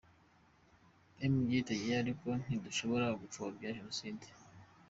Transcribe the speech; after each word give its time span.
Mgr 1.33 1.61
Tadeyo: 1.67 1.95
”Ariko 2.03 2.27
ntidushobora 2.43 3.05
gupfobya 3.21 3.67
”jenoside”. 3.77 4.25